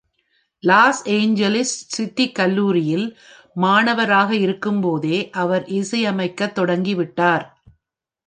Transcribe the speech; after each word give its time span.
Loss 0.63 1.01
Angeles 1.09 1.73
city 1.87 2.25
கல்லூரியில் 2.31 3.05
மாணவராக 3.55 4.31
இருக்கும்போதே 4.35 5.29
அவர் 5.33 5.65
இசையமைக்கத் 5.71 6.55
தொடங்கிவிட்டார். 6.59 7.45